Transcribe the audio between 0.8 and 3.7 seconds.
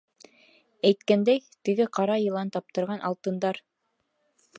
—Әйткәндәй, теге ҡара йылан таптырған алтындар...